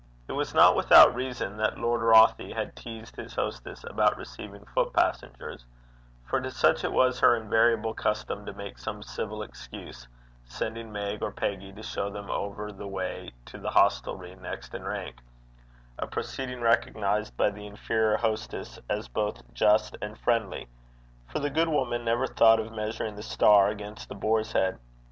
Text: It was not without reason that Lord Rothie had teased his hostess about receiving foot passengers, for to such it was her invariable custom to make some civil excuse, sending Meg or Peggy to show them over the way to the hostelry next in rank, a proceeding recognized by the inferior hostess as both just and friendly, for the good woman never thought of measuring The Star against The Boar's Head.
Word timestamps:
It 0.27 0.31
was 0.31 0.55
not 0.55 0.75
without 0.75 1.13
reason 1.13 1.57
that 1.57 1.77
Lord 1.77 2.01
Rothie 2.01 2.55
had 2.55 2.75
teased 2.75 3.17
his 3.17 3.35
hostess 3.35 3.83
about 3.87 4.17
receiving 4.17 4.65
foot 4.65 4.93
passengers, 4.93 5.63
for 6.25 6.41
to 6.41 6.49
such 6.49 6.83
it 6.83 6.91
was 6.91 7.19
her 7.19 7.35
invariable 7.35 7.93
custom 7.93 8.43
to 8.47 8.53
make 8.53 8.79
some 8.79 9.03
civil 9.03 9.43
excuse, 9.43 10.07
sending 10.43 10.91
Meg 10.91 11.21
or 11.21 11.31
Peggy 11.31 11.71
to 11.73 11.83
show 11.83 12.09
them 12.09 12.31
over 12.31 12.71
the 12.71 12.87
way 12.87 13.29
to 13.45 13.59
the 13.59 13.69
hostelry 13.69 14.33
next 14.33 14.73
in 14.73 14.85
rank, 14.85 15.17
a 15.99 16.07
proceeding 16.07 16.61
recognized 16.61 17.37
by 17.37 17.51
the 17.51 17.67
inferior 17.67 18.17
hostess 18.17 18.79
as 18.89 19.07
both 19.07 19.53
just 19.53 19.95
and 20.01 20.17
friendly, 20.17 20.67
for 21.27 21.37
the 21.37 21.51
good 21.51 21.69
woman 21.69 22.03
never 22.03 22.25
thought 22.25 22.59
of 22.59 22.71
measuring 22.71 23.17
The 23.17 23.21
Star 23.21 23.67
against 23.67 24.09
The 24.09 24.15
Boar's 24.15 24.53
Head. 24.53 24.79